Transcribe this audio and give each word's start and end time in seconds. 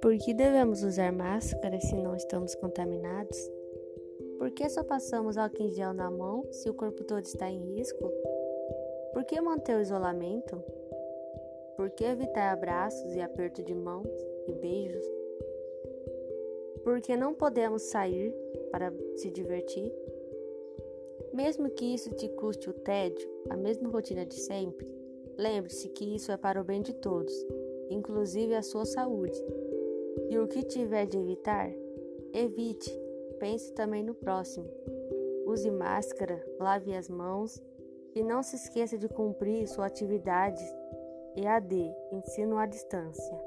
Por 0.00 0.16
que 0.16 0.32
devemos 0.32 0.82
usar 0.82 1.12
máscara 1.12 1.78
se 1.78 1.94
não 1.94 2.16
estamos 2.16 2.54
contaminados? 2.54 3.36
Por 4.38 4.50
que 4.50 4.66
só 4.70 4.82
passamos 4.82 5.36
álcool 5.36 5.64
em 5.64 5.70
gel 5.72 5.92
na 5.92 6.10
mão 6.10 6.50
se 6.50 6.70
o 6.70 6.74
corpo 6.74 7.04
todo 7.04 7.22
está 7.22 7.50
em 7.50 7.76
risco? 7.76 8.10
Por 9.12 9.24
que 9.24 9.38
manter 9.42 9.76
o 9.76 9.82
isolamento? 9.82 10.64
Por 11.76 11.90
que 11.90 12.04
evitar 12.04 12.50
abraços 12.50 13.14
e 13.14 13.20
aperto 13.20 13.62
de 13.62 13.74
mãos 13.74 14.08
e 14.46 14.54
beijos? 14.54 15.04
Por 16.82 17.02
que 17.02 17.14
não 17.14 17.34
podemos 17.34 17.82
sair 17.82 18.34
para 18.72 18.90
se 19.16 19.30
divertir? 19.30 19.92
Mesmo 21.34 21.68
que 21.68 21.84
isso 21.84 22.08
te 22.14 22.26
custe 22.30 22.70
o 22.70 22.72
tédio, 22.72 23.28
a 23.50 23.56
mesma 23.56 23.90
rotina 23.90 24.24
de 24.24 24.34
sempre, 24.34 24.90
lembre-se 25.36 25.90
que 25.90 26.14
isso 26.14 26.32
é 26.32 26.38
para 26.38 26.58
o 26.58 26.64
bem 26.64 26.80
de 26.80 26.94
todos, 26.94 27.34
inclusive 27.90 28.54
a 28.54 28.62
sua 28.62 28.86
saúde. 28.86 29.38
E 30.30 30.38
o 30.38 30.46
que 30.46 30.62
tiver 30.62 31.06
de 31.06 31.18
evitar, 31.18 31.70
evite. 32.32 32.90
Pense 33.38 33.72
também 33.72 34.02
no 34.02 34.14
próximo. 34.14 34.68
Use 35.46 35.70
máscara, 35.70 36.44
lave 36.58 36.94
as 36.94 37.08
mãos 37.08 37.60
e 38.14 38.22
não 38.22 38.42
se 38.42 38.56
esqueça 38.56 38.98
de 38.98 39.08
cumprir 39.08 39.66
sua 39.66 39.86
atividade 39.86 40.62
EAD, 41.36 41.94
ensino 42.12 42.58
à 42.58 42.66
distância. 42.66 43.40